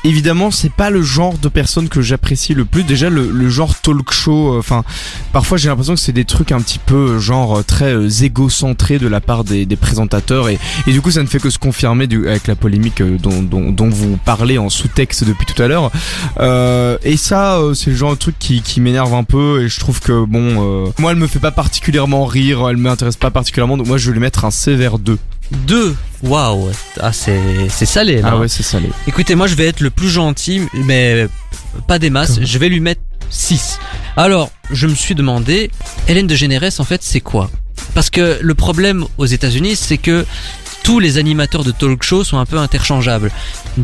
[0.04, 2.84] évidemment, c'est pas le genre de personne que j'apprécie le plus.
[2.84, 4.54] Déjà, le, le genre talk show.
[4.54, 4.84] euh, Enfin,
[5.32, 8.08] parfois j'ai l'impression que c'est des trucs un petit peu euh, genre euh, très euh,
[8.08, 11.50] égocentrés de la part des, des présentateurs et, et du coup, ça ne fait que
[11.50, 15.60] se confirmer du, avec la polémique dont, dont, dont vous parlez en sous-texte depuis tout
[15.62, 15.90] à l'heure.
[16.38, 19.80] Euh, et ça, c'est le genre de truc qui, qui m'énerve un peu et je
[19.80, 23.86] trouve que bon, moi elle me fait pas particulièrement rire, elle m'intéresse pas particulièrement, donc
[23.86, 25.18] moi je vais lui mettre un sévère 2.
[25.50, 25.96] 2.
[26.22, 26.70] Waouh.
[27.00, 28.30] Ah, c'est, c'est salé, là.
[28.32, 28.90] Ah ouais, c'est salé.
[29.06, 31.26] Écoutez, moi je vais être le plus gentil, mais
[31.86, 32.34] pas des masses.
[32.34, 33.78] Comment Je vais lui mettre 6.
[34.16, 35.70] Alors, je me suis demandé,
[36.08, 37.50] Hélène de Générès, en fait, c'est quoi?
[37.94, 40.26] Parce que le problème aux États-Unis, c'est que
[40.82, 43.30] tous les animateurs de talk show sont un peu interchangeables.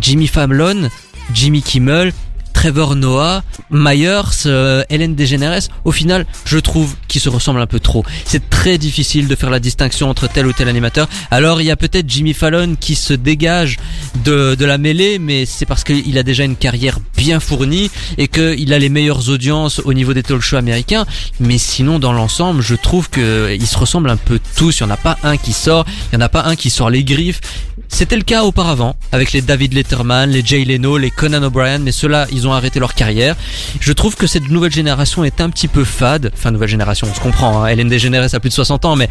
[0.00, 0.88] Jimmy Fallon,
[1.32, 2.12] Jimmy Kimmel,
[2.56, 7.80] Trevor Noah, Myers, euh, Hélène DeGeneres, au final, je trouve qu'ils se ressemblent un peu
[7.80, 8.02] trop.
[8.24, 11.06] C'est très difficile de faire la distinction entre tel ou tel animateur.
[11.30, 13.76] Alors, il y a peut-être Jimmy Fallon qui se dégage
[14.24, 18.26] de, de la mêlée, mais c'est parce qu'il a déjà une carrière bien fournie et
[18.26, 21.04] qu'il a les meilleures audiences au niveau des talk shows américains.
[21.38, 24.80] Mais sinon, dans l'ensemble, je trouve qu'ils se ressemblent un peu tous.
[24.80, 26.70] Il n'y en a pas un qui sort, il n'y en a pas un qui
[26.70, 27.42] sort les griffes.
[27.88, 31.92] C'était le cas auparavant avec les David Letterman, les Jay Leno, les Conan O'Brien, mais
[31.92, 33.36] ceux-là, ils ont arrêté leur carrière.
[33.80, 36.30] Je trouve que cette nouvelle génération est un petit peu fade.
[36.34, 37.62] Enfin, nouvelle génération, on se comprend.
[37.62, 37.68] Hein.
[37.68, 39.08] Hélène DeGeneres a plus de 60 ans, mais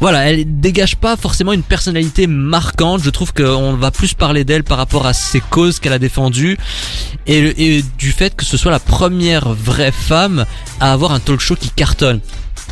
[0.00, 3.02] voilà, elle dégage pas forcément une personnalité marquante.
[3.02, 6.58] Je trouve qu'on va plus parler d'elle par rapport à ses causes qu'elle a défendues
[7.26, 10.44] et du fait que ce soit la première vraie femme
[10.80, 12.20] à avoir un talk show qui cartonne.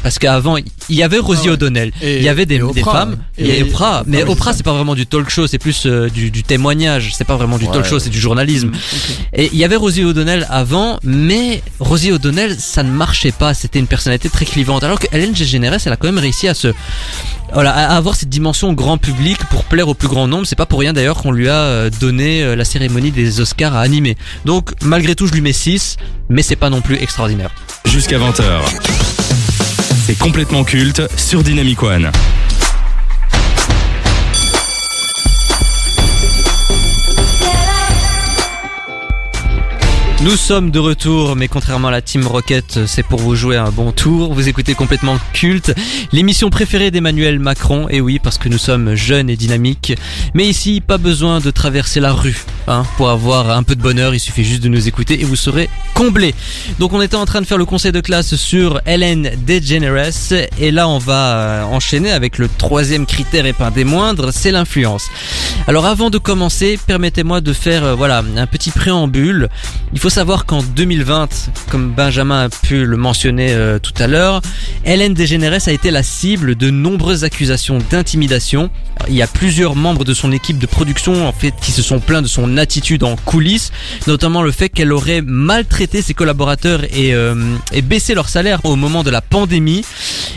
[0.02, 1.90] Parce qu'avant, il y avait Rosie Ah ouais.
[2.02, 4.22] Il Et- y avait des, et des Oprah, femmes, il y a Et- Oprah, mais
[4.24, 7.36] Oprah c'est pas vraiment du talk show, c'est plus euh, du, du témoignage, c'est pas
[7.36, 8.72] vraiment du talk show, c'est du journalisme.
[9.32, 13.78] Et il y avait Rosie O'Donnell avant, mais Rosie O'Donnell ça ne marchait pas, c'était
[13.78, 14.82] une personnalité très clivante.
[14.82, 16.68] Alors que Hélène DeGeneres elle a quand même réussi à se
[17.54, 20.46] voilà, à avoir cette dimension grand public pour plaire au plus grand nombre.
[20.46, 23.76] C'est pas pour rien d'ailleurs qu'on lui a euh, donné euh, la cérémonie des Oscars
[23.76, 24.16] à animer.
[24.46, 25.96] Donc malgré tout je lui mets 6,
[26.30, 27.50] mais c'est pas non plus extraordinaire.
[27.84, 29.41] Jusqu'à 20h.
[30.04, 32.10] C'est complètement culte sur Dynamic One.
[40.24, 43.72] Nous sommes de retour, mais contrairement à la Team Rocket, c'est pour vous jouer un
[43.72, 44.32] bon tour.
[44.32, 45.74] Vous écoutez complètement culte,
[46.12, 47.88] l'émission préférée d'Emmanuel Macron.
[47.90, 49.94] Et oui, parce que nous sommes jeunes et dynamiques.
[50.34, 54.14] Mais ici, pas besoin de traverser la rue hein, pour avoir un peu de bonheur.
[54.14, 56.36] Il suffit juste de nous écouter et vous serez comblés.
[56.78, 60.12] Donc, on était en train de faire le conseil de classe sur Hélène DeGeneres.
[60.60, 64.52] Et là, on va euh, enchaîner avec le troisième critère et pas des moindres, c'est
[64.52, 65.08] l'influence.
[65.66, 69.48] Alors, avant de commencer, permettez-moi de faire euh, voilà un petit préambule.
[69.92, 74.42] Il faut savoir qu'en 2020, comme Benjamin a pu le mentionner euh, tout à l'heure,
[74.84, 78.68] Hélène DeGeneres a été la cible de nombreuses accusations d'intimidation.
[79.08, 81.98] Il y a plusieurs membres de son équipe de production en fait qui se sont
[81.98, 83.72] plaints de son attitude en coulisses,
[84.06, 87.34] notamment le fait qu'elle aurait maltraité ses collaborateurs et, euh,
[87.72, 89.82] et baissé leur salaire au moment de la pandémie.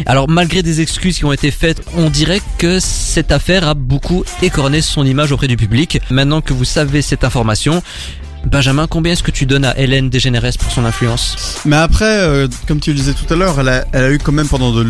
[0.06, 4.24] Alors malgré des excuses qui ont été faites, on dirait que cette affaire a beaucoup
[4.42, 6.00] écorné son image auprès du public.
[6.10, 7.84] Maintenant que vous savez cette information,
[8.46, 11.58] Benjamin, combien est-ce que tu donnes à Hélène DeGeneres pour son influence?
[11.66, 14.48] Mais après, euh, comme tu le disais tout à l'heure, elle a, eu quand même
[14.48, 14.88] pendant de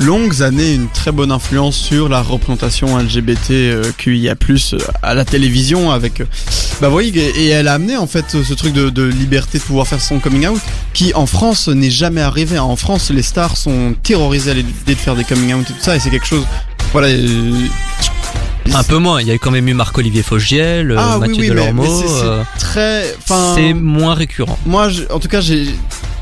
[0.00, 6.20] longues années une très bonne influence sur la représentation LGBTQIA+, euh, à la télévision avec...
[6.20, 6.26] euh,
[6.80, 10.00] Bah oui, et elle a amené en fait ce truc de, liberté de pouvoir faire
[10.00, 10.60] son coming out
[10.92, 12.58] qui en France n'est jamais arrivé.
[12.58, 15.80] En France, les stars sont terrorisées à l'idée de faire des coming out et tout
[15.80, 16.44] ça et c'est quelque chose...
[16.92, 17.08] Voilà...
[18.74, 21.48] Un peu moins, il y a quand même eu Marc-Olivier Fogiel, euh, Ah Mathieu oui,
[21.48, 21.84] Delormeau.
[21.84, 23.14] c'est- euh, très...
[23.54, 24.58] C'est moins récurrent.
[24.66, 25.66] Moi, je- en tout cas, j'ai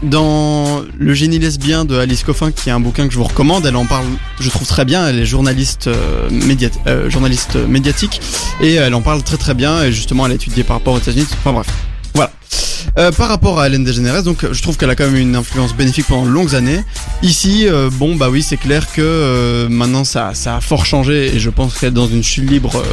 [0.03, 3.65] dans Le génie lesbien de Alice Coffin, qui est un bouquin que je vous recommande,
[3.65, 4.05] elle en parle,
[4.39, 5.07] je trouve très bien.
[5.09, 8.21] Elle est journaliste, euh, médiat- euh, journaliste médiatique
[8.61, 9.83] et elle en parle très très bien.
[9.83, 11.27] Et justement, elle a étudié par rapport aux États-Unis.
[11.39, 11.67] Enfin bref,
[12.15, 12.31] voilà.
[12.97, 15.75] Euh, par rapport à Hélène DeGeneres, donc je trouve qu'elle a quand même une influence
[15.75, 16.81] bénéfique pendant de longues années.
[17.23, 21.35] Ici, euh, bon bah oui, c'est clair que euh, maintenant ça, ça a fort changé
[21.35, 22.85] et je pense qu'elle est dans une chute libre euh,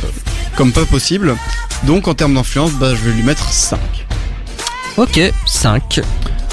[0.55, 1.35] comme pas possible.
[1.83, 3.79] Donc en termes d'influence, bah, je vais lui mettre 5.
[4.97, 6.01] Ok, 5.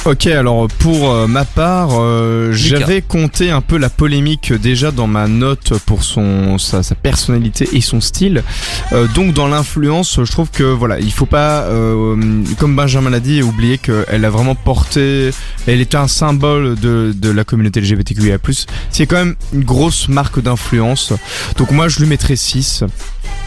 [0.08, 5.06] Ok, alors pour euh, ma part, euh, j'avais compté un peu la polémique déjà dans
[5.06, 8.42] ma note pour son sa, sa personnalité et son style.
[8.92, 12.16] Euh, donc dans l'influence, je trouve que voilà, il faut pas, euh,
[12.58, 15.28] comme Benjamin l'a dit, oublier qu'elle a vraiment porté,
[15.66, 18.38] elle était un symbole de, de la communauté LGBTQIA+.
[18.88, 21.12] C'est quand même une grosse marque d'influence.
[21.58, 22.84] Donc moi je lui mettrais 6.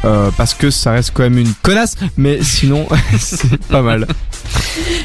[0.03, 2.87] Euh, parce que ça reste quand même une connasse, mais sinon
[3.19, 4.07] c'est pas mal.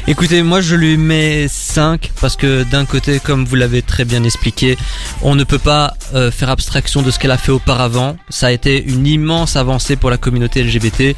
[0.07, 4.23] Écoutez, moi je lui mets 5 parce que d'un côté, comme vous l'avez très bien
[4.23, 4.77] expliqué,
[5.21, 8.17] on ne peut pas euh, faire abstraction de ce qu'elle a fait auparavant.
[8.29, 11.15] Ça a été une immense avancée pour la communauté LGBT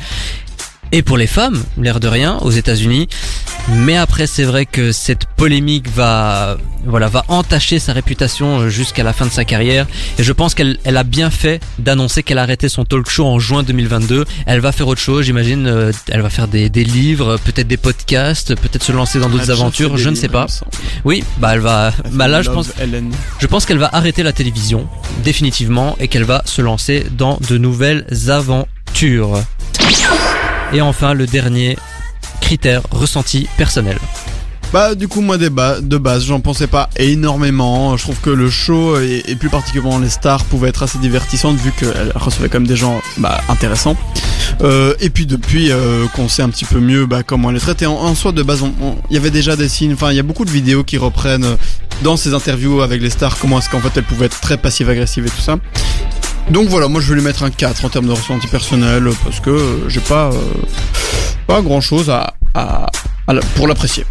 [0.92, 3.08] et pour les femmes, l'air de rien, aux États-Unis.
[3.72, 9.14] Mais après, c'est vrai que cette polémique va, voilà, va entacher sa réputation jusqu'à la
[9.14, 9.86] fin de sa carrière.
[10.18, 13.40] Et je pense qu'elle elle a bien fait d'annoncer qu'elle arrêtait son talk show en
[13.40, 14.26] juin 2022.
[14.48, 15.68] Elle va faire autre chose, j'imagine.
[15.68, 19.52] euh, Elle va faire des, des livres, peut-être des podcasts, peut-être se lancer dans d'autres
[19.52, 19.98] aventures.
[19.98, 20.48] Je ne sais pas.
[21.06, 21.94] Oui, bah elle va.
[22.12, 22.72] Bah là, je pense,
[23.40, 24.88] je pense qu'elle va arrêter la télévision
[25.24, 29.42] définitivement et qu'elle va se lancer dans de nouvelles aventures.
[30.74, 31.78] Et enfin, le dernier
[32.50, 34.00] critère ressenti personnel.
[34.74, 37.96] Bah du coup moi des de base j'en pensais pas énormément.
[37.96, 41.72] Je trouve que le show et, plus particulièrement les stars pouvaient être assez divertissantes vu
[41.72, 43.96] qu'elles recevaient quand même des gens bah, intéressants.
[44.64, 47.60] Euh, et puis depuis euh, qu'on sait un petit peu mieux bah, comment elle est
[47.60, 48.64] traitée, en, en soi de base
[49.12, 51.46] il y avait déjà des signes, enfin il y a beaucoup de vidéos qui reprennent
[51.46, 51.56] euh,
[52.02, 55.28] dans ces interviews avec les stars comment est-ce qu'en fait elle pouvait être très passive-agressive
[55.28, 55.58] et tout ça.
[56.50, 59.40] Donc voilà, moi je vais lui mettre un 4 en termes de ressenti personnel parce
[59.40, 60.32] que j'ai pas,
[61.46, 62.34] pas grand chose à,
[63.56, 64.06] pour l'apprécier.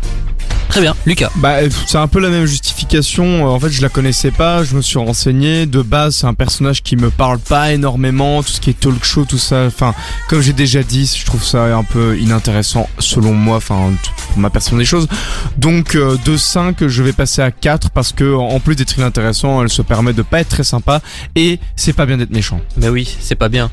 [0.79, 1.33] Très bien, Lucas.
[1.35, 1.57] Bah,
[1.88, 3.25] c'est un peu la même justification.
[3.25, 5.67] Euh, En fait, je la connaissais pas, je me suis renseigné.
[5.67, 8.45] De base, c'est un personnage qui me parle pas énormément.
[8.45, 9.64] Tout ce qui est talk show, tout ça.
[9.67, 9.93] Enfin,
[10.29, 13.57] comme j'ai déjà dit, je trouve ça un peu inintéressant selon moi.
[13.57, 13.91] Enfin,
[14.29, 15.09] pour ma personne des choses.
[15.57, 19.61] Donc, euh, de 5, je vais passer à 4 parce que, en plus d'être inintéressant,
[19.61, 21.01] elle se permet de pas être très sympa
[21.35, 22.61] et c'est pas bien d'être méchant.
[22.77, 23.69] Mais oui, c'est pas bien.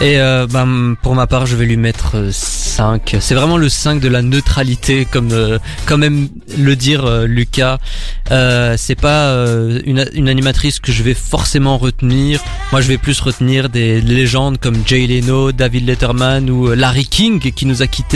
[0.00, 3.16] Et euh, ben, pour ma part, je vais lui mettre euh, 5.
[3.20, 7.78] C'est vraiment le 5 de la neutralité, comme euh, quand même le dire euh, Lucas.
[8.30, 12.40] Euh, c'est pas euh, une, animatrice que je vais forcément retenir.
[12.72, 17.06] Moi, je vais plus retenir des légendes comme Jay Leno, David Letterman ou euh, Larry
[17.06, 18.14] King qui nous a quittés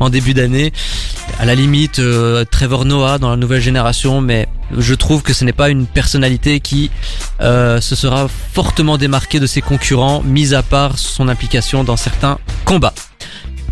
[0.00, 0.72] en début d'année.
[1.38, 2.00] À la limite,
[2.50, 6.60] Trevor Noah dans la nouvelle génération, mais je trouve que ce n'est pas une personnalité
[6.60, 6.90] qui
[7.40, 12.94] se sera fortement démarqué de ses concurrents, mis à part son implication dans certains combats.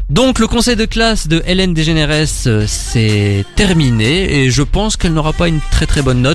[0.09, 5.13] Donc le conseil de classe de Hélène Dégénérès, euh, c'est terminé et je pense qu'elle
[5.13, 6.35] n'aura pas une très très bonne note.